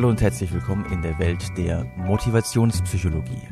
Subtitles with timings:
[0.00, 3.46] Hallo und herzlich willkommen in der Welt der Motivationspsychologie.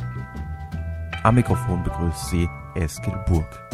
[1.22, 3.68] Am Mikrofon begrüßt Sie Eskil Burg.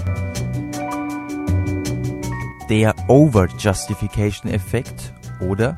[2.69, 5.77] Der Over-Justification-Effekt oder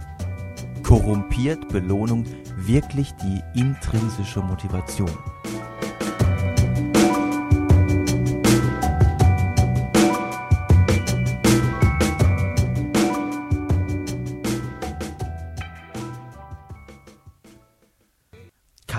[0.82, 2.24] korrumpiert Belohnung
[2.56, 5.12] wirklich die intrinsische Motivation?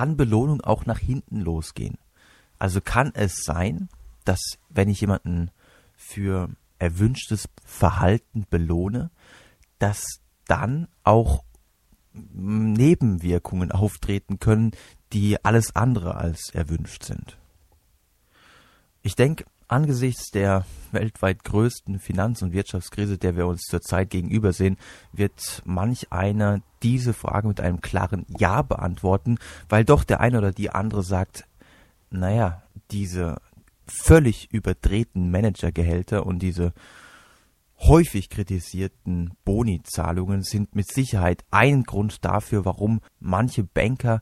[0.08, 1.98] Kann Belohnung auch nach hinten losgehen.
[2.58, 3.90] Also kann es sein,
[4.24, 4.40] dass
[4.70, 5.52] wenn ich jemanden
[5.96, 6.50] für
[6.80, 9.12] erwünschtes Verhalten belohne,
[9.80, 11.44] dass dann auch
[12.14, 14.72] Nebenwirkungen auftreten können,
[15.12, 17.38] die alles andere als erwünscht sind.
[19.02, 24.78] Ich denke, angesichts der weltweit größten Finanz- und Wirtschaftskrise, der wir uns zurzeit gegenüber sehen,
[25.12, 29.38] wird manch einer diese Frage mit einem klaren Ja beantworten,
[29.70, 31.46] weil doch der eine oder die andere sagt,
[32.10, 33.42] naja, diese
[33.86, 36.74] völlig überdrehten Managergehälter und diese
[37.80, 44.22] häufig kritisierten Boni-Zahlungen sind mit Sicherheit ein Grund dafür, warum manche Banker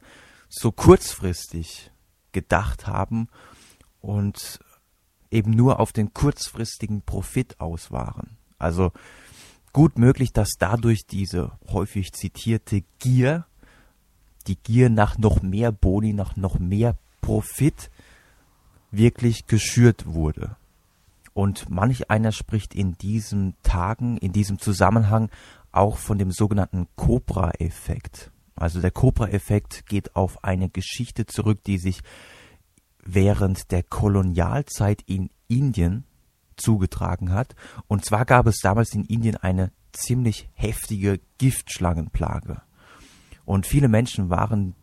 [0.49, 1.91] so kurzfristig
[2.31, 3.27] gedacht haben
[4.01, 4.59] und
[5.35, 8.37] eben nur auf den kurzfristigen Profit aus waren.
[8.57, 8.91] Also
[9.73, 13.45] gut möglich, dass dadurch diese häufig zitierte Gier,
[14.47, 17.91] die Gier nach noch mehr Boni, nach noch mehr Profit,
[18.91, 20.55] wirklich geschürt wurde.
[21.33, 25.29] Und manch einer spricht in diesen Tagen, in diesem Zusammenhang
[25.73, 28.31] auch von dem sogenannten Cobra-Effekt.
[28.55, 32.01] Also der Cobra-Effekt geht auf eine Geschichte zurück, die sich
[33.05, 36.05] während der Kolonialzeit in Indien
[36.57, 37.55] zugetragen hat.
[37.87, 42.61] Und zwar gab es damals in Indien eine ziemlich heftige Giftschlangenplage.
[43.45, 44.75] Und viele Menschen waren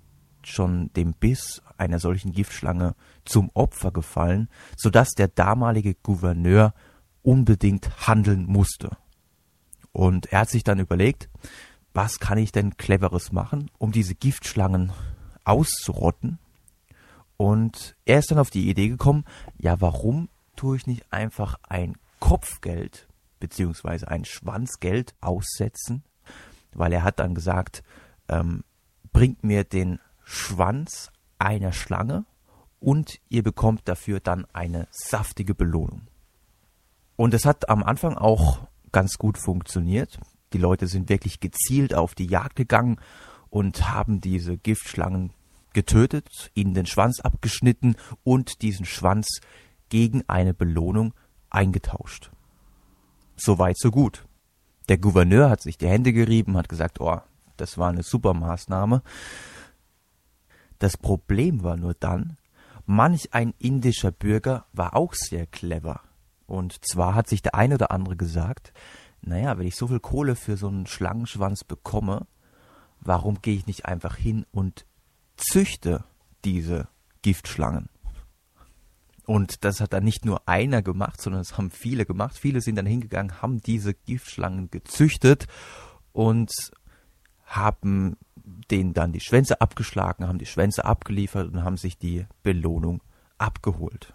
[0.44, 2.94] schon dem Biss einer solchen Giftschlange
[3.24, 6.74] zum Opfer gefallen, sodass der damalige Gouverneur
[7.22, 8.96] unbedingt handeln musste.
[9.92, 11.28] Und er hat sich dann überlegt,
[11.92, 14.92] was kann ich denn cleveres machen, um diese Giftschlangen
[15.44, 16.38] auszurotten
[17.42, 19.24] und er ist dann auf die Idee gekommen,
[19.58, 23.08] ja, warum tue ich nicht einfach ein Kopfgeld
[23.40, 26.04] beziehungsweise ein Schwanzgeld aussetzen?
[26.72, 27.82] Weil er hat dann gesagt,
[28.28, 28.62] ähm,
[29.12, 31.10] bringt mir den Schwanz
[31.40, 32.26] einer Schlange
[32.78, 36.02] und ihr bekommt dafür dann eine saftige Belohnung.
[37.16, 40.20] Und es hat am Anfang auch ganz gut funktioniert.
[40.52, 43.00] Die Leute sind wirklich gezielt auf die Jagd gegangen
[43.50, 45.32] und haben diese Giftschlangen
[45.74, 49.40] getötet, ihnen den Schwanz abgeschnitten und diesen Schwanz
[49.88, 51.14] gegen eine Belohnung
[51.50, 52.30] eingetauscht.
[53.36, 54.24] So weit, so gut.
[54.88, 57.20] Der Gouverneur hat sich die Hände gerieben, hat gesagt, oh,
[57.56, 59.02] das war eine super Maßnahme.
[60.78, 62.36] Das Problem war nur dann,
[62.86, 66.00] manch ein indischer Bürger war auch sehr clever.
[66.46, 68.72] Und zwar hat sich der eine oder andere gesagt,
[69.20, 72.26] naja, wenn ich so viel Kohle für so einen Schlangenschwanz bekomme,
[73.00, 74.84] warum gehe ich nicht einfach hin und
[75.36, 76.04] züchte
[76.44, 76.88] diese
[77.22, 77.88] Giftschlangen.
[79.24, 82.36] Und das hat dann nicht nur einer gemacht, sondern es haben viele gemacht.
[82.36, 85.46] Viele sind dann hingegangen, haben diese Giftschlangen gezüchtet
[86.12, 86.50] und
[87.44, 88.16] haben
[88.70, 93.02] denen dann die Schwänze abgeschlagen, haben die Schwänze abgeliefert und haben sich die Belohnung
[93.38, 94.14] abgeholt.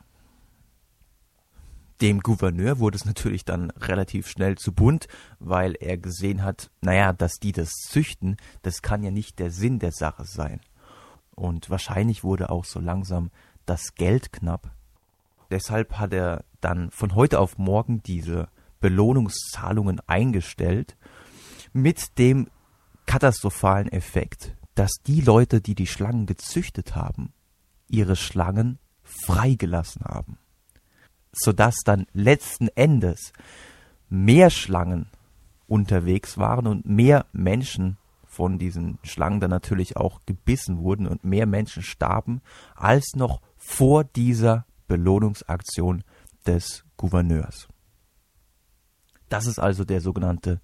[2.01, 5.07] Dem Gouverneur wurde es natürlich dann relativ schnell zu bunt,
[5.39, 9.79] weil er gesehen hat, naja, dass die das züchten, das kann ja nicht der Sinn
[9.79, 10.61] der Sache sein.
[11.37, 13.29] Und wahrscheinlich wurde auch so langsam
[13.67, 14.71] das Geld knapp.
[15.51, 18.49] Deshalb hat er dann von heute auf morgen diese
[18.79, 20.97] Belohnungszahlungen eingestellt
[21.73, 22.49] mit dem
[23.05, 27.33] katastrophalen Effekt, dass die Leute, die die Schlangen gezüchtet haben,
[27.87, 30.39] ihre Schlangen freigelassen haben,
[31.31, 33.31] sodass dann letzten Endes
[34.09, 35.07] mehr Schlangen
[35.67, 37.97] unterwegs waren und mehr Menschen
[38.37, 42.41] von diesen Schlangen dann natürlich auch gebissen wurden und mehr Menschen starben,
[42.75, 46.03] als noch vor dieser Belohnungsaktion
[46.45, 47.67] des Gouverneurs.
[49.27, 50.61] Das ist also der sogenannte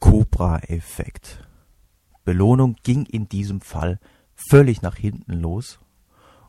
[0.00, 1.46] Cobra-Effekt.
[2.24, 4.00] Belohnung ging in diesem Fall
[4.34, 5.78] völlig nach hinten los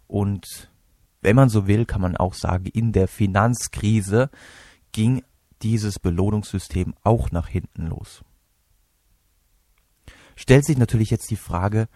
[0.07, 0.71] und
[1.19, 4.29] wenn man so will, kann man auch sagen, in der Finanzkrise
[4.93, 5.23] ging
[5.61, 8.23] dieses Belohnungssystem auch nach hinten los
[10.38, 11.89] stellt sich natürlich jetzt die Frage,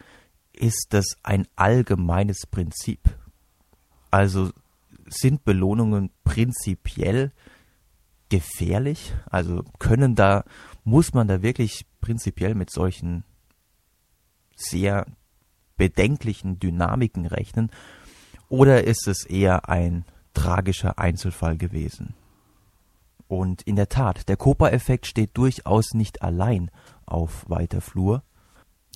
[0.52, 3.00] ist das ein allgemeines Prinzip?
[4.10, 4.52] Also
[5.08, 7.32] sind Belohnungen prinzipiell
[8.28, 9.14] gefährlich?
[9.30, 10.44] Also können da,
[10.84, 13.24] muss man da wirklich prinzipiell mit solchen
[14.56, 15.06] sehr
[15.78, 17.72] bedenklichen Dynamiken rechnen
[18.52, 20.04] oder ist es eher ein
[20.34, 22.16] tragischer Einzelfall gewesen?
[23.30, 26.70] Und in der Tat, der Copa-Effekt steht durchaus nicht allein
[27.06, 28.24] auf weiter Flur.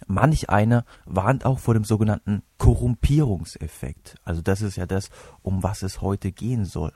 [0.07, 4.15] Manch einer warnt auch vor dem sogenannten Korrumpierungseffekt.
[4.23, 5.09] Also das ist ja das,
[5.41, 6.91] um was es heute gehen soll.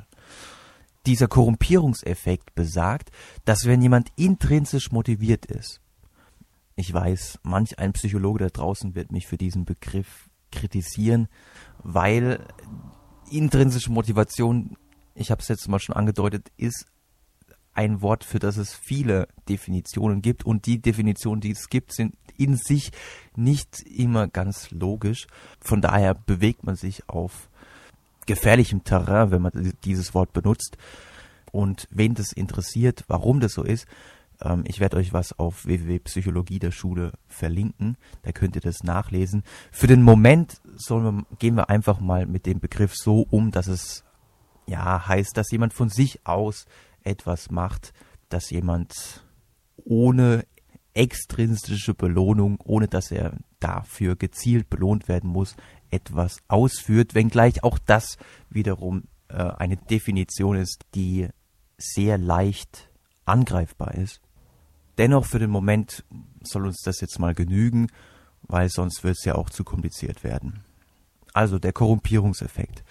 [1.06, 3.12] Dieser Korrumpierungseffekt besagt,
[3.46, 5.82] dass wenn jemand intrinsisch motiviert ist,
[6.76, 11.28] ich weiß, manch ein Psychologe da draußen wird mich für diesen Begriff kritisieren,
[11.84, 12.46] weil
[13.32, 14.78] intrinsische Motivation,
[15.14, 16.86] ich habe es jetzt mal schon angedeutet, ist
[17.80, 22.14] ein Wort, für das es viele Definitionen gibt und die Definitionen, die es gibt, sind
[22.38, 22.92] in sich
[23.38, 25.28] nicht immer ganz logisch.
[25.62, 27.50] Von daher bewegt man sich auf
[28.26, 30.78] gefährlichem Terrain, wenn man dieses Wort benutzt.
[31.54, 33.88] Und wen das interessiert, warum das so ist,
[34.42, 37.96] ähm, ich werde euch was auf www.psychologie der Schule verlinken.
[38.24, 39.44] Da könnt ihr das nachlesen.
[39.72, 44.04] Für den Moment wir, gehen wir einfach mal mit dem Begriff so um, dass es
[44.68, 46.66] ja heißt, dass jemand von sich aus
[47.04, 47.94] etwas macht,
[48.30, 49.26] dass jemand
[49.78, 50.46] ohne
[50.94, 55.56] extrinsische Belohnung, ohne dass er dafür gezielt belohnt werden muss,
[55.92, 58.18] etwas ausführt, wenngleich auch das
[58.50, 61.28] wiederum äh, eine Definition ist, die
[61.78, 62.90] sehr leicht
[63.26, 64.22] angreifbar ist.
[64.98, 66.04] Dennoch für den Moment
[66.44, 67.88] soll uns das jetzt mal genügen,
[68.42, 70.64] weil sonst wird es ja auch zu kompliziert werden.
[71.34, 72.84] Also der Korrumpierungseffekt.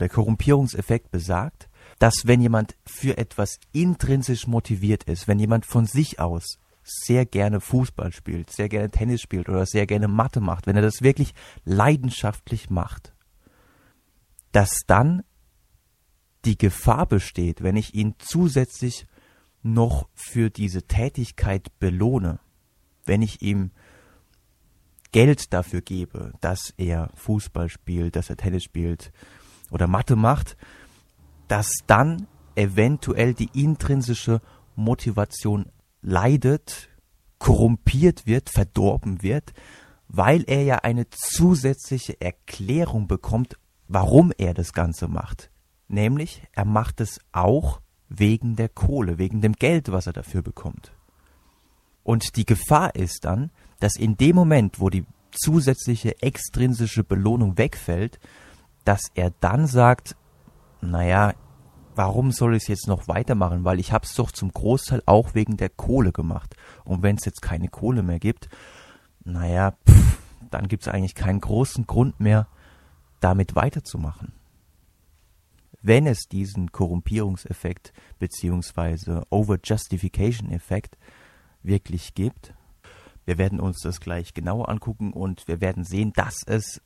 [0.00, 1.68] Der Korrumpierungseffekt besagt,
[2.02, 7.60] dass wenn jemand für etwas intrinsisch motiviert ist, wenn jemand von sich aus sehr gerne
[7.60, 11.32] Fußball spielt, sehr gerne Tennis spielt oder sehr gerne Mathe macht, wenn er das wirklich
[11.64, 13.14] leidenschaftlich macht,
[14.50, 15.22] dass dann
[16.44, 19.06] die Gefahr besteht, wenn ich ihn zusätzlich
[19.62, 22.40] noch für diese Tätigkeit belohne,
[23.04, 23.70] wenn ich ihm
[25.12, 29.12] Geld dafür gebe, dass er Fußball spielt, dass er Tennis spielt
[29.70, 30.56] oder Mathe macht,
[31.52, 34.40] dass dann eventuell die intrinsische
[34.74, 35.66] Motivation
[36.00, 36.88] leidet,
[37.36, 39.52] korrumpiert wird, verdorben wird,
[40.08, 45.50] weil er ja eine zusätzliche Erklärung bekommt, warum er das Ganze macht.
[45.88, 50.94] Nämlich, er macht es auch wegen der Kohle, wegen dem Geld, was er dafür bekommt.
[52.02, 58.20] Und die Gefahr ist dann, dass in dem Moment, wo die zusätzliche extrinsische Belohnung wegfällt,
[58.86, 60.16] dass er dann sagt,
[60.82, 61.34] naja,
[61.94, 63.64] warum soll ich es jetzt noch weitermachen?
[63.64, 66.56] Weil ich habe es doch zum Großteil auch wegen der Kohle gemacht.
[66.84, 68.48] Und wenn es jetzt keine Kohle mehr gibt,
[69.24, 70.18] naja, pff,
[70.50, 72.48] dann gibt es eigentlich keinen großen Grund mehr,
[73.20, 74.32] damit weiterzumachen.
[75.80, 80.96] Wenn es diesen Korrumpierungseffekt beziehungsweise Over-Justification-Effekt
[81.62, 82.54] wirklich gibt,
[83.24, 86.80] wir werden uns das gleich genauer angucken und wir werden sehen, dass es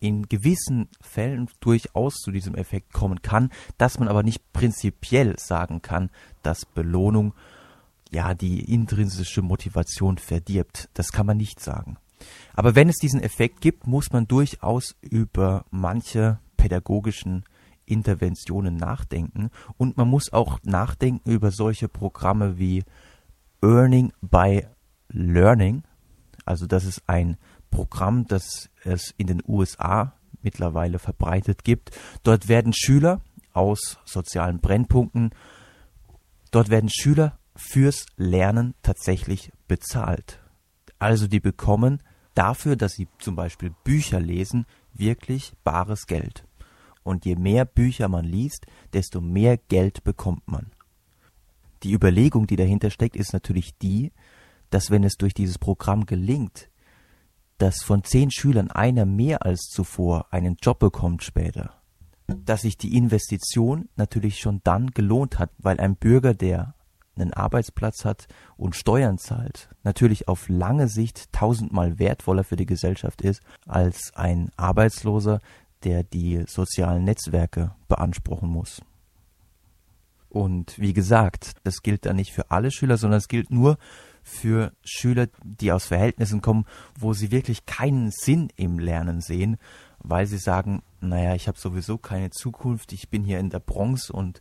[0.00, 5.82] in gewissen Fällen durchaus zu diesem Effekt kommen kann, dass man aber nicht prinzipiell sagen
[5.82, 6.10] kann,
[6.42, 7.34] dass Belohnung
[8.10, 10.88] ja die intrinsische Motivation verdirbt.
[10.94, 11.96] Das kann man nicht sagen.
[12.54, 17.44] Aber wenn es diesen Effekt gibt, muss man durchaus über manche pädagogischen
[17.84, 22.82] Interventionen nachdenken und man muss auch nachdenken über solche Programme wie
[23.62, 24.66] Earning by
[25.08, 25.84] Learning.
[26.44, 27.36] Also das ist ein
[27.76, 31.90] Programm, das es in den USA mittlerweile verbreitet gibt.
[32.22, 33.20] Dort werden Schüler
[33.52, 35.34] aus sozialen Brennpunkten,
[36.50, 40.40] dort werden Schüler fürs Lernen tatsächlich bezahlt.
[40.98, 42.02] Also die bekommen
[42.34, 44.64] dafür, dass sie zum Beispiel Bücher lesen,
[44.94, 46.46] wirklich bares Geld.
[47.02, 48.64] Und je mehr Bücher man liest,
[48.94, 50.70] desto mehr Geld bekommt man.
[51.82, 54.12] Die Überlegung, die dahinter steckt, ist natürlich die,
[54.70, 56.70] dass wenn es durch dieses Programm gelingt,
[57.58, 61.74] dass von zehn Schülern einer mehr als zuvor einen Job bekommt später,
[62.26, 66.74] dass sich die Investition natürlich schon dann gelohnt hat, weil ein Bürger, der
[67.16, 73.22] einen Arbeitsplatz hat und Steuern zahlt, natürlich auf lange Sicht tausendmal wertvoller für die Gesellschaft
[73.22, 75.40] ist als ein Arbeitsloser,
[75.84, 78.82] der die sozialen Netzwerke beanspruchen muss.
[80.28, 83.78] Und wie gesagt, das gilt dann nicht für alle Schüler, sondern es gilt nur
[84.26, 86.66] für Schüler, die aus Verhältnissen kommen,
[86.98, 89.56] wo sie wirklich keinen Sinn im Lernen sehen,
[90.00, 94.10] weil sie sagen, naja, ich habe sowieso keine Zukunft, ich bin hier in der Bronx
[94.10, 94.40] und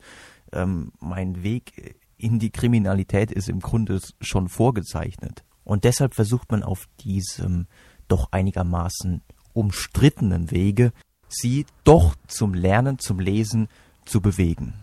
[0.51, 5.43] ähm, mein Weg in die Kriminalität ist im Grunde schon vorgezeichnet.
[5.63, 7.67] Und deshalb versucht man auf diesem
[8.07, 9.21] doch einigermaßen
[9.53, 10.93] umstrittenen Wege,
[11.27, 13.67] sie doch zum Lernen, zum Lesen
[14.05, 14.73] zu bewegen.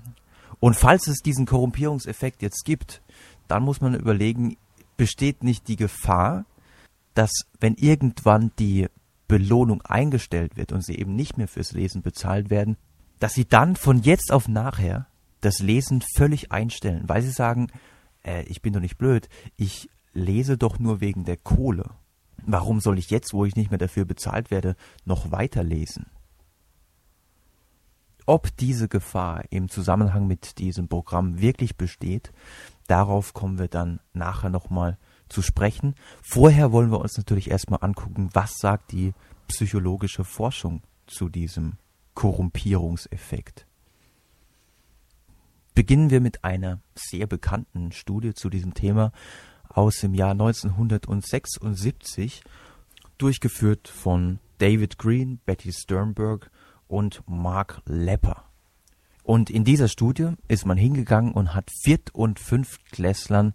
[0.60, 3.02] Und falls es diesen Korrumpierungseffekt jetzt gibt,
[3.48, 4.56] dann muss man überlegen,
[5.02, 6.44] besteht nicht die Gefahr,
[7.14, 8.86] dass wenn irgendwann die
[9.26, 12.76] Belohnung eingestellt wird und sie eben nicht mehr fürs Lesen bezahlt werden,
[13.18, 15.08] dass sie dann von jetzt auf nachher
[15.40, 17.66] das Lesen völlig einstellen, weil sie sagen,
[18.24, 21.90] äh, ich bin doch nicht blöd, ich lese doch nur wegen der Kohle.
[22.46, 26.06] Warum soll ich jetzt, wo ich nicht mehr dafür bezahlt werde, noch weiterlesen?
[28.26, 32.32] Ob diese Gefahr im Zusammenhang mit diesem Programm wirklich besteht,
[32.86, 34.98] darauf kommen wir dann nachher nochmal
[35.28, 35.94] zu sprechen.
[36.22, 39.12] Vorher wollen wir uns natürlich erstmal angucken, was sagt die
[39.48, 41.74] psychologische Forschung zu diesem
[42.14, 43.66] Korrumpierungseffekt.
[45.74, 49.12] Beginnen wir mit einer sehr bekannten Studie zu diesem Thema
[49.68, 52.42] aus dem Jahr 1976,
[53.16, 56.50] durchgeführt von David Green, Betty Sternberg
[56.92, 58.44] und Mark Lepper.
[59.22, 63.54] Und in dieser Studie ist man hingegangen und hat Viert- und Fünftklässlern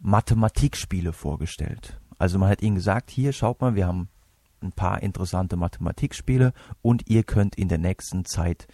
[0.00, 1.98] Mathematikspiele vorgestellt.
[2.18, 4.10] Also man hat ihnen gesagt, hier schaut mal, wir haben
[4.60, 8.68] ein paar interessante Mathematikspiele und ihr könnt in der nächsten Zeit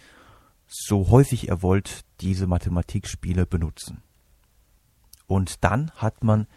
[0.65, 4.03] so häufig ihr wollt diese Mathematikspiele benutzen.
[5.25, 6.47] Und dann hat man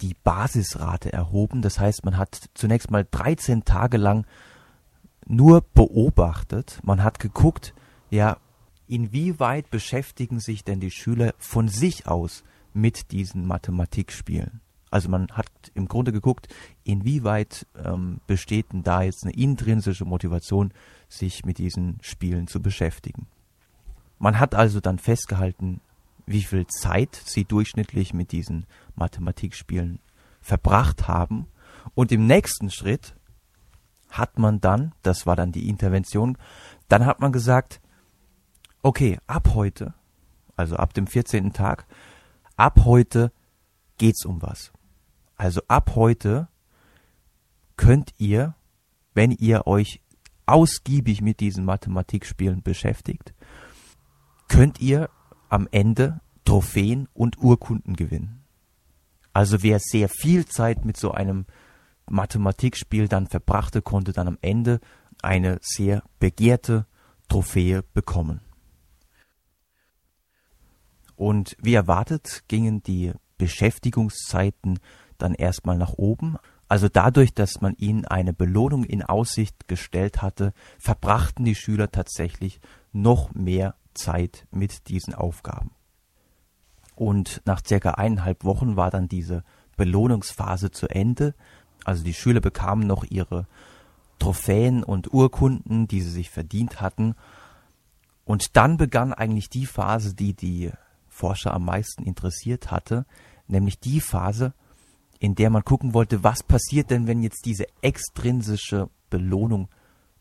[0.00, 1.62] die Basisrate erhoben.
[1.62, 4.26] Das heißt, man hat zunächst mal 13 Tage lang
[5.28, 6.80] nur beobachtet.
[6.82, 7.74] Man hat geguckt,
[8.10, 8.38] ja,
[8.86, 12.42] inwieweit beschäftigen sich denn die Schüler von sich aus
[12.72, 14.60] mit diesen Mathematikspielen?
[14.90, 16.48] Also man hat im Grunde geguckt,
[16.82, 20.72] inwieweit ähm, besteht denn da jetzt eine intrinsische Motivation,
[21.08, 23.26] sich mit diesen Spielen zu beschäftigen.
[24.18, 25.80] Man hat also dann festgehalten,
[26.26, 28.66] wie viel Zeit sie durchschnittlich mit diesen
[28.96, 30.00] Mathematikspielen
[30.40, 31.46] verbracht haben.
[31.94, 33.14] Und im nächsten Schritt
[34.10, 36.38] hat man dann, das war dann die Intervention,
[36.88, 37.80] dann hat man gesagt,
[38.82, 39.94] okay, ab heute,
[40.56, 41.52] also ab dem 14.
[41.52, 41.86] Tag,
[42.56, 43.32] ab heute
[43.98, 44.72] geht's um was.
[45.36, 46.48] Also ab heute
[47.76, 48.54] könnt ihr,
[49.14, 50.00] wenn ihr euch
[50.46, 53.34] ausgiebig mit diesen Mathematikspielen beschäftigt,
[54.48, 55.10] könnt ihr
[55.48, 58.42] am Ende Trophäen und Urkunden gewinnen.
[59.32, 61.46] Also wer sehr viel Zeit mit so einem
[62.10, 64.80] Mathematikspiel dann verbrachte, konnte dann am Ende
[65.22, 66.86] eine sehr begehrte
[67.28, 68.40] Trophäe bekommen.
[71.16, 74.78] Und wie erwartet gingen die Beschäftigungszeiten
[75.18, 76.36] dann erstmal nach oben.
[76.68, 82.60] Also dadurch, dass man ihnen eine Belohnung in Aussicht gestellt hatte, verbrachten die Schüler tatsächlich
[82.92, 85.72] noch mehr Zeit mit diesen Aufgaben.
[86.94, 89.44] Und nach circa eineinhalb Wochen war dann diese
[89.76, 91.34] Belohnungsphase zu Ende.
[91.88, 93.46] Also die Schüler bekamen noch ihre
[94.18, 97.14] Trophäen und Urkunden, die sie sich verdient hatten.
[98.26, 100.70] Und dann begann eigentlich die Phase, die die
[101.08, 103.06] Forscher am meisten interessiert hatte,
[103.46, 104.52] nämlich die Phase,
[105.18, 109.70] in der man gucken wollte, was passiert denn, wenn jetzt diese extrinsische Belohnung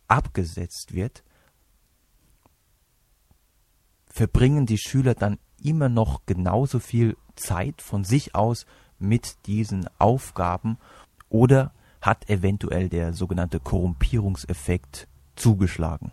[0.08, 1.26] abgesetzt wird.
[4.06, 8.66] Verbringen die Schüler dann immer noch genauso viel Zeit von sich aus
[9.00, 10.78] mit diesen Aufgaben
[11.30, 16.12] oder hat eventuell der sogenannte Korrumpierungseffekt zugeschlagen.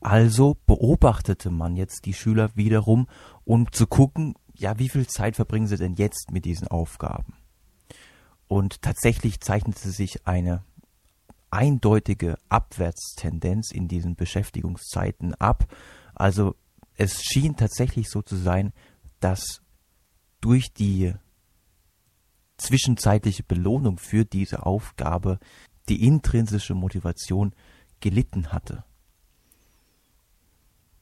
[0.00, 3.08] Also beobachtete man jetzt die Schüler wiederum,
[3.44, 7.34] um zu gucken, ja, wie viel Zeit verbringen sie denn jetzt mit diesen Aufgaben?
[8.46, 10.62] Und tatsächlich zeichnete sich eine
[11.50, 15.66] eindeutige Abwärtstendenz in diesen Beschäftigungszeiten ab.
[16.14, 16.54] Also
[16.96, 18.72] es schien tatsächlich so zu sein,
[19.20, 19.62] dass
[20.40, 21.14] durch die
[22.58, 25.38] zwischenzeitliche Belohnung für diese Aufgabe
[25.88, 27.54] die intrinsische Motivation
[28.00, 28.84] gelitten hatte.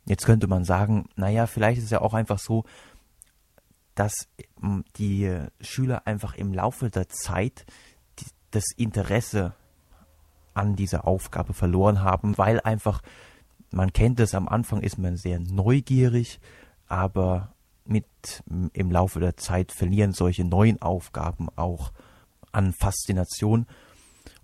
[0.04, 2.64] Jetzt könnte man sagen, naja, vielleicht ist es ja auch einfach so,
[3.96, 4.28] dass
[4.62, 7.66] ähm, die Schüler einfach im Laufe der Zeit
[8.52, 9.54] das Interesse
[10.54, 13.02] an dieser Aufgabe verloren haben, weil einfach
[13.70, 16.40] man kennt es, am Anfang ist man sehr neugierig,
[16.86, 17.52] aber
[17.88, 18.06] mit
[18.72, 21.92] im Laufe der Zeit verlieren solche neuen Aufgaben auch
[22.52, 23.66] an Faszination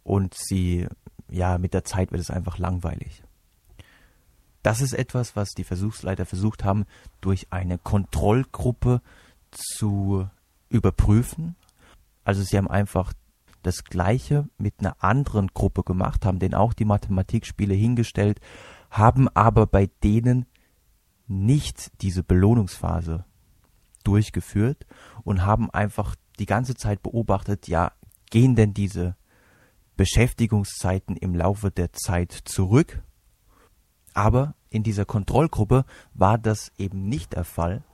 [0.02, 0.86] und sie,
[1.28, 3.22] ja, mit der Zeit wird es einfach langweilig.
[4.62, 6.84] Das ist etwas, was die Versuchsleiter versucht haben,
[7.20, 9.00] durch eine Kontrollgruppe
[9.50, 10.28] zu
[10.68, 11.56] überprüfen.
[12.24, 13.12] Also sie haben einfach
[13.62, 18.40] das Gleiche mit einer anderen Gruppe gemacht, haben denen auch die Mathematikspiele hingestellt
[18.92, 20.46] haben aber bei denen
[21.26, 23.24] nicht diese Belohnungsphase
[24.02, 24.86] durchgeführt
[25.24, 27.92] und haben einfach die ganze Zeit beobachtet, ja,
[28.30, 29.16] gehen denn diese
[29.96, 33.02] Beschäftigungszeiten im Laufe der Zeit zurück?
[34.14, 37.84] Aber in dieser Kontrollgruppe war das eben nicht der Fall.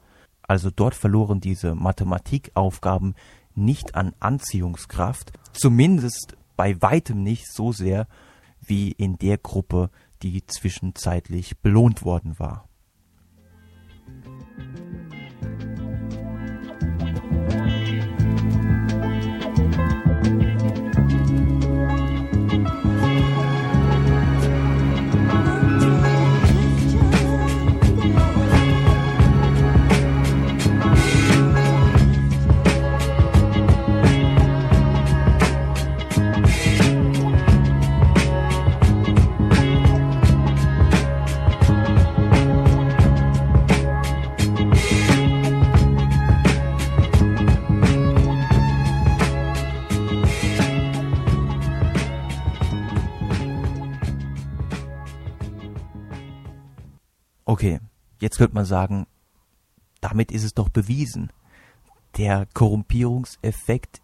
[0.42, 3.14] Also dort verloren diese Mathematikaufgaben
[3.54, 8.06] nicht an Anziehungskraft, zumindest bei weitem nicht so sehr
[8.60, 9.90] wie in der Gruppe,
[10.22, 12.68] die zwischenzeitlich belohnt worden war.
[58.38, 59.06] Jetzt könnte man sagen,
[60.00, 61.32] damit ist es doch bewiesen.
[62.16, 64.00] Der Korrumpierungseffekt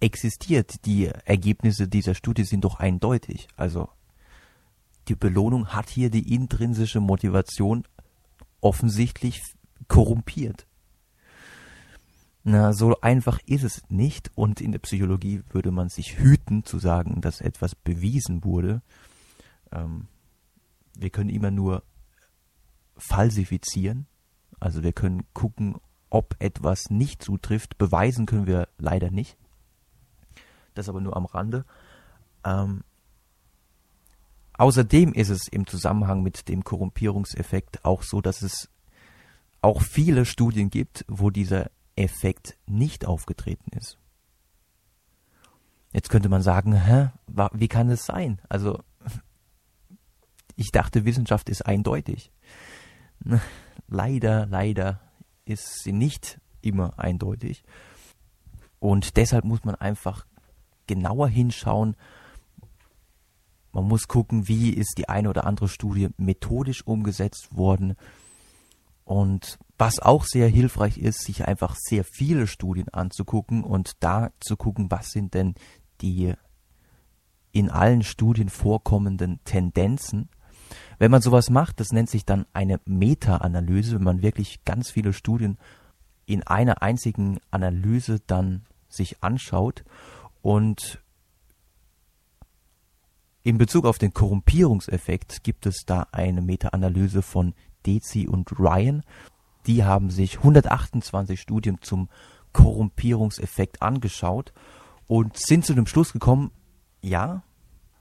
[0.00, 0.84] existiert.
[0.86, 3.46] Die Ergebnisse dieser Studie sind doch eindeutig.
[3.56, 3.88] Also
[5.06, 7.84] die Belohnung hat hier die intrinsische Motivation
[8.60, 9.40] offensichtlich
[9.86, 10.66] korrumpiert.
[12.42, 16.80] Na, so einfach ist es nicht und in der Psychologie würde man sich hüten zu
[16.80, 18.82] sagen, dass etwas bewiesen wurde.
[19.70, 20.08] Ähm,
[20.98, 21.84] wir können immer nur
[22.96, 24.06] falsifizieren.
[24.60, 25.76] Also wir können gucken,
[26.10, 27.78] ob etwas nicht zutrifft.
[27.78, 29.36] Beweisen können wir leider nicht.
[30.74, 31.64] Das aber nur am Rande.
[32.44, 32.84] Ähm,
[34.54, 38.70] außerdem ist es im Zusammenhang mit dem Korrumpierungseffekt auch so, dass es
[39.60, 43.98] auch viele Studien gibt, wo dieser Effekt nicht aufgetreten ist.
[45.92, 47.10] Jetzt könnte man sagen, hä,
[47.52, 48.40] wie kann es sein?
[48.48, 48.82] Also
[50.56, 52.30] ich dachte, Wissenschaft ist eindeutig.
[53.88, 55.00] leider, leider
[55.44, 57.64] ist sie nicht immer eindeutig.
[58.78, 60.26] Und deshalb muss man einfach
[60.86, 61.96] genauer hinschauen.
[63.72, 67.96] Man muss gucken, wie ist die eine oder andere Studie methodisch umgesetzt worden.
[69.04, 74.56] Und was auch sehr hilfreich ist, sich einfach sehr viele Studien anzugucken und da zu
[74.56, 75.54] gucken, was sind denn
[76.00, 76.34] die
[77.52, 80.28] in allen Studien vorkommenden Tendenzen
[80.98, 85.12] wenn man sowas macht, das nennt sich dann eine Meta-Analyse, wenn man wirklich ganz viele
[85.12, 85.58] Studien
[86.26, 89.84] in einer einzigen Analyse dann sich anschaut
[90.42, 91.00] und
[93.42, 97.54] in Bezug auf den Korrumpierungseffekt gibt es da eine Meta-Analyse von
[97.86, 99.04] Dezi und Ryan.
[99.68, 102.08] Die haben sich 128 Studien zum
[102.52, 104.52] Korrumpierungseffekt angeschaut
[105.06, 106.50] und sind zu dem Schluss gekommen,
[107.02, 107.44] ja,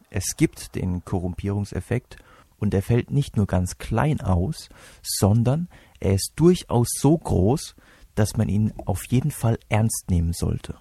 [0.10, 2.18] es gibt den Korrumpierungseffekt
[2.58, 4.70] und er fällt nicht nur ganz klein aus,
[5.02, 5.68] sondern
[6.00, 7.76] er ist durchaus so groß,
[8.16, 10.78] dass man ihn auf jeden Fall ernst nehmen sollte.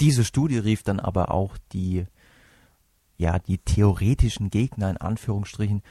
[0.00, 2.06] Diese Studie rief dann aber auch die,
[3.18, 5.82] ja, die theoretischen Gegner in Anführungsstrichen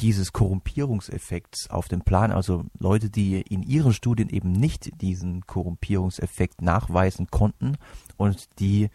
[0.00, 6.62] dieses Korrumpierungseffekts auf den Plan, also Leute, die in ihren Studien eben nicht diesen Korrumpierungseffekt
[6.62, 7.76] nachweisen konnten
[8.16, 8.88] und die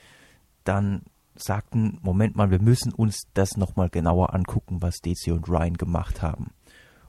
[0.63, 1.03] dann
[1.35, 6.21] sagten, Moment mal, wir müssen uns das nochmal genauer angucken, was Desi und Ryan gemacht
[6.21, 6.51] haben.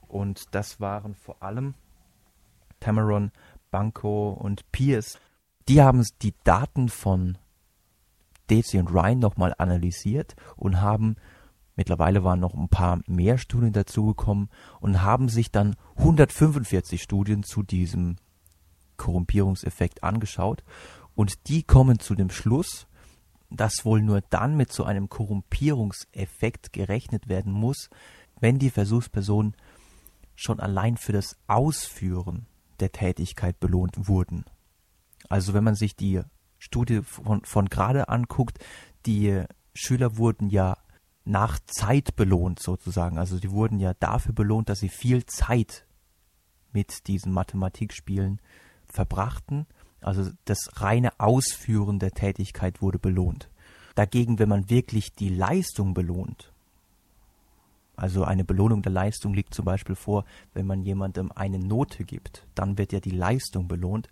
[0.09, 1.75] Und das waren vor allem
[2.81, 3.33] Cameron,
[3.71, 5.19] Banco und Pierce.
[5.69, 7.39] Die haben die Daten von
[8.51, 11.17] Desi und Ryan nochmal analysiert und haben,
[11.75, 17.63] mittlerweile waren noch ein paar mehr Studien dazugekommen und haben sich dann 145 Studien zu
[17.63, 18.17] diesem
[18.97, 20.63] Korrumpierungseffekt angeschaut
[21.15, 22.87] und die kommen zu dem Schluss,
[23.51, 27.91] dass wohl nur dann mit so einem Korrumpierungseffekt gerechnet werden muss,
[28.41, 29.55] wenn die Versuchspersonen
[30.35, 32.47] schon allein für das Ausführen
[32.81, 34.45] der Tätigkeit belohnt wurden.
[35.29, 36.23] Also wenn man sich die
[36.59, 38.59] Studie von, von gerade anguckt,
[39.07, 40.77] die Schüler wurden ja
[41.25, 43.19] nach Zeit belohnt sozusagen.
[43.19, 45.87] Also die wurden ja dafür belohnt, dass sie viel Zeit
[46.73, 48.41] mit diesen Mathematikspielen
[48.85, 49.67] verbrachten
[50.07, 53.51] also das reine Ausführen der Tätigkeit wurde belohnt.
[53.97, 56.53] Dagegen, wenn man wirklich die Leistung belohnt,
[57.97, 62.47] also eine Belohnung der Leistung liegt zum Beispiel vor, wenn man jemandem eine Note gibt,
[62.55, 64.09] dann wird ja die Leistung belohnt,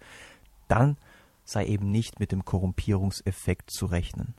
[0.69, 0.97] dann
[1.45, 4.35] sei eben nicht mit dem Korrumpierungseffekt zu rechnen.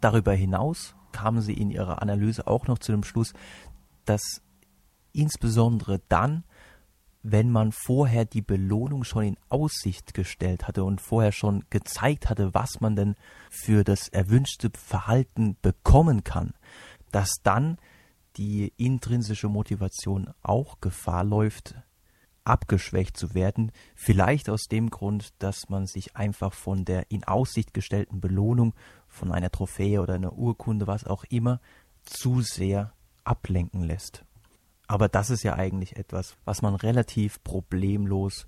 [0.00, 3.34] Darüber hinaus kamen sie in ihrer Analyse auch noch zu dem Schluss,
[4.06, 4.40] dass
[5.12, 6.44] insbesondere dann,
[7.22, 12.52] wenn man vorher die Belohnung schon in Aussicht gestellt hatte und vorher schon gezeigt hatte,
[12.52, 13.14] was man denn
[13.50, 16.52] für das erwünschte Verhalten bekommen kann,
[17.12, 17.78] dass dann
[18.36, 21.76] die intrinsische Motivation auch Gefahr läuft,
[22.44, 23.70] abgeschwächt zu werden.
[23.94, 28.74] Vielleicht aus dem Grund, dass man sich einfach von der in Aussicht gestellten Belohnung,
[29.06, 31.60] von einer Trophäe oder einer Urkunde, was auch immer,
[32.04, 32.92] zu sehr
[33.24, 34.24] ablenken lässt.
[34.92, 38.46] Aber das ist ja eigentlich etwas, was man relativ problemlos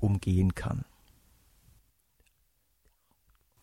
[0.00, 0.84] umgehen kann.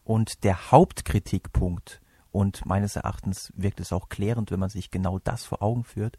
[0.05, 1.99] Und der Hauptkritikpunkt,
[2.31, 6.17] und meines Erachtens wirkt es auch klärend, wenn man sich genau das vor Augen führt,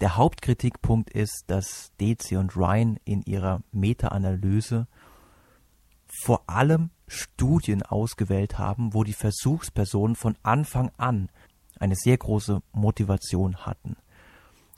[0.00, 4.88] der Hauptkritikpunkt ist, dass Dezi und Ryan in ihrer Meta-Analyse
[6.24, 11.28] vor allem Studien ausgewählt haben, wo die Versuchspersonen von Anfang an
[11.78, 13.94] eine sehr große Motivation hatten.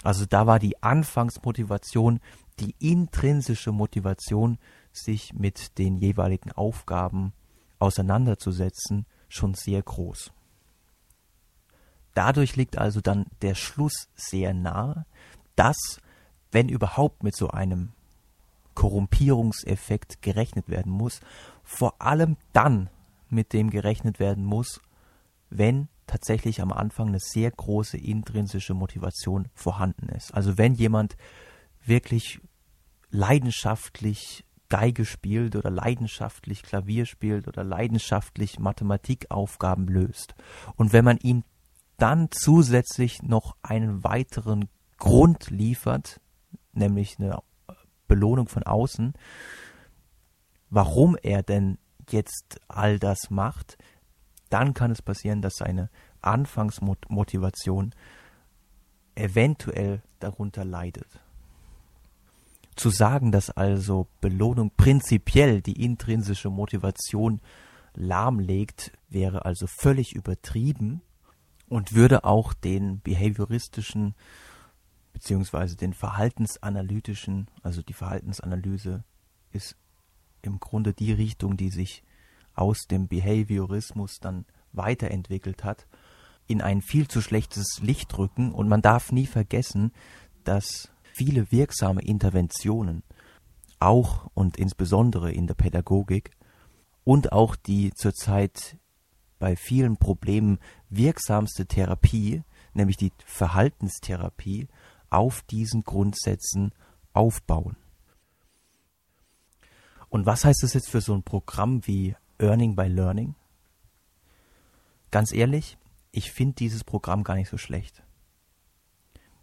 [0.02, 2.20] Also da war die Anfangsmotivation,
[2.58, 4.58] die intrinsische Motivation,
[4.92, 7.32] sich mit den jeweiligen Aufgaben
[7.78, 10.32] auseinanderzusetzen, schon sehr groß.
[12.14, 15.06] Dadurch liegt also dann der Schluss sehr nahe,
[15.54, 16.00] dass,
[16.50, 17.92] wenn überhaupt mit so einem
[18.74, 21.20] Korrumpierungseffekt gerechnet werden muss,
[21.62, 22.90] vor allem dann
[23.28, 24.80] mit dem gerechnet werden muss,
[25.50, 30.34] wenn tatsächlich am Anfang eine sehr große intrinsische Motivation vorhanden ist.
[30.34, 31.16] Also wenn jemand
[31.84, 32.40] wirklich
[33.10, 40.34] leidenschaftlich Geige spielt oder leidenschaftlich Klavier spielt oder leidenschaftlich Mathematikaufgaben löst
[40.76, 41.44] und wenn man ihm
[41.96, 46.20] dann zusätzlich noch einen weiteren Grund liefert,
[46.72, 47.38] nämlich eine
[48.08, 49.12] Belohnung von außen,
[50.70, 53.76] warum er denn jetzt all das macht,
[54.50, 55.88] dann kann es passieren, dass seine
[56.20, 57.94] Anfangsmotivation
[59.14, 61.08] eventuell darunter leidet.
[62.76, 67.40] Zu sagen, dass also Belohnung prinzipiell die intrinsische Motivation
[67.94, 71.02] lahmlegt, wäre also völlig übertrieben
[71.68, 74.14] und würde auch den behavioristischen
[75.12, 79.04] beziehungsweise den verhaltensanalytischen, also die Verhaltensanalyse
[79.52, 79.76] ist
[80.42, 82.02] im Grunde die Richtung, die sich
[82.60, 85.86] aus dem Behaviorismus dann weiterentwickelt hat,
[86.46, 89.92] in ein viel zu schlechtes Licht rücken und man darf nie vergessen,
[90.44, 93.02] dass viele wirksame Interventionen
[93.78, 96.32] auch und insbesondere in der Pädagogik
[97.04, 98.76] und auch die zurzeit
[99.38, 100.58] bei vielen Problemen
[100.90, 102.42] wirksamste Therapie,
[102.74, 104.68] nämlich die Verhaltenstherapie,
[105.08, 106.72] auf diesen Grundsätzen
[107.14, 107.76] aufbauen.
[110.10, 113.34] Und was heißt das jetzt für so ein Programm wie Earning by Learning?
[115.10, 115.76] Ganz ehrlich,
[116.12, 118.02] ich finde dieses Programm gar nicht so schlecht.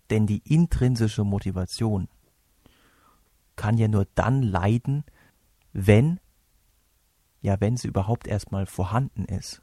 [0.10, 2.08] Denn die intrinsische Motivation
[3.56, 5.04] kann ja nur dann leiden,
[5.74, 6.20] wenn,
[7.42, 9.62] ja, wenn sie überhaupt erstmal vorhanden ist.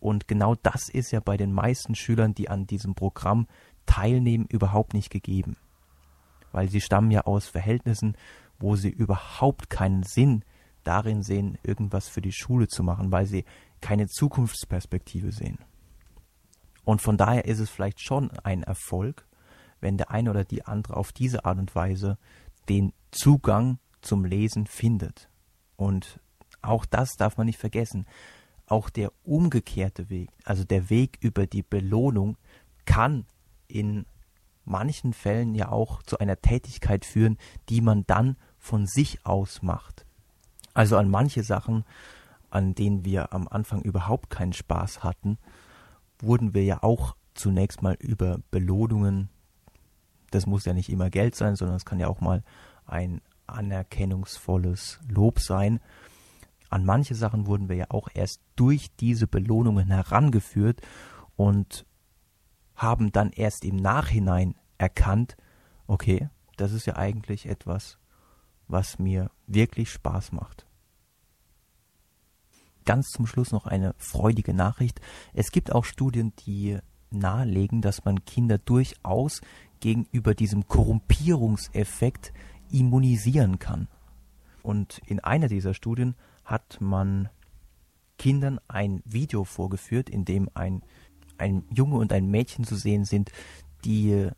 [0.00, 3.46] Und genau das ist ja bei den meisten Schülern, die an diesem Programm
[3.86, 5.56] teilnehmen, überhaupt nicht gegeben.
[6.50, 8.16] Weil sie stammen ja aus Verhältnissen,
[8.58, 10.44] wo sie überhaupt keinen Sinn
[10.84, 13.44] darin sehen, irgendwas für die Schule zu machen, weil sie
[13.80, 15.58] keine Zukunftsperspektive sehen.
[16.84, 19.26] Und von daher ist es vielleicht schon ein Erfolg,
[19.80, 22.18] wenn der eine oder die andere auf diese Art und Weise
[22.68, 25.28] den Zugang zum Lesen findet.
[25.76, 26.20] Und
[26.60, 28.06] auch das darf man nicht vergessen
[28.72, 32.38] auch der umgekehrte Weg, also der Weg über die Belohnung,
[32.86, 33.26] kann
[33.68, 34.06] in
[34.64, 37.36] manchen Fällen ja auch zu einer Tätigkeit führen,
[37.68, 40.06] die man dann von sich aus macht.
[40.74, 41.84] Also an manche Sachen,
[42.50, 45.38] an denen wir am Anfang überhaupt keinen Spaß hatten,
[46.18, 49.28] wurden wir ja auch zunächst mal über Belohnungen,
[50.30, 52.42] das muss ja nicht immer Geld sein, sondern es kann ja auch mal
[52.86, 55.80] ein anerkennungsvolles Lob sein,
[56.72, 60.80] an manche Sachen wurden wir ja auch erst durch diese Belohnungen herangeführt
[61.36, 61.84] und
[62.74, 65.36] haben dann erst im Nachhinein erkannt,
[65.86, 67.98] okay, das ist ja eigentlich etwas,
[68.72, 70.66] was mir wirklich Spaß macht.
[72.84, 75.00] Ganz zum Schluss noch eine freudige Nachricht.
[75.34, 76.78] Es gibt auch Studien, die
[77.10, 79.40] nahelegen, dass man Kinder durchaus
[79.80, 82.32] gegenüber diesem Korrumpierungseffekt
[82.70, 83.88] immunisieren kann.
[84.62, 87.28] Und in einer dieser Studien hat man
[88.18, 90.82] Kindern ein Video vorgeführt, in dem ein,
[91.38, 93.30] ein Junge und ein Mädchen zu sehen sind,
[93.84, 94.28] die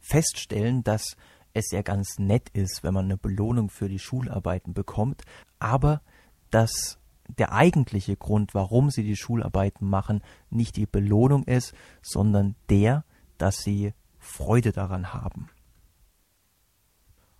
[0.00, 1.16] feststellen, dass
[1.56, 5.22] es ja ganz nett ist, wenn man eine Belohnung für die Schularbeiten bekommt,
[5.58, 6.02] aber
[6.50, 13.04] dass der eigentliche Grund, warum sie die Schularbeiten machen, nicht die Belohnung ist, sondern der,
[13.38, 15.48] dass sie Freude daran haben.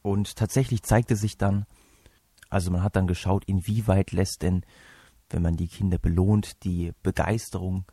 [0.02, 1.66] Und tatsächlich zeigte sich dann,
[2.48, 4.64] also man hat dann geschaut, inwieweit lässt denn,
[5.28, 7.84] wenn man die Kinder belohnt, die Begeisterung.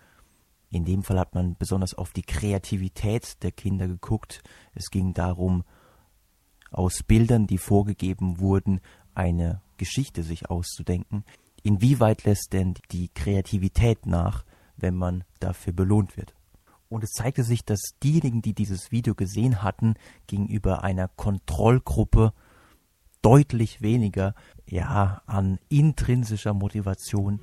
[0.69, 4.41] In dem Fall hat man besonders auf die Kreativität der Kinder geguckt.
[4.73, 5.63] Es ging darum,
[6.73, 8.81] aus Bildern, die vorgegeben wurden,
[9.15, 11.23] eine Geschichte sich auszudenken.
[11.61, 14.43] Inwieweit lässt denn die Kreativität nach,
[14.75, 16.33] wenn man dafür belohnt wird?
[16.89, 19.95] Und es zeigte sich, dass diejenigen, die dieses Video gesehen hatten,
[20.27, 22.33] gegenüber einer Kontrollgruppe
[23.21, 24.35] deutlich weniger
[24.67, 27.39] ja an intrinsischer Motivation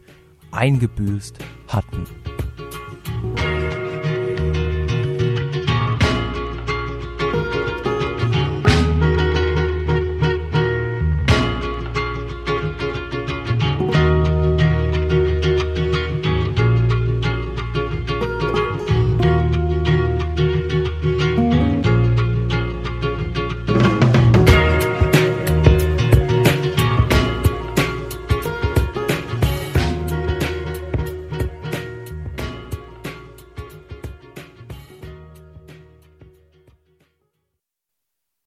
[0.52, 1.38] eingebüßt
[1.68, 2.04] hatten.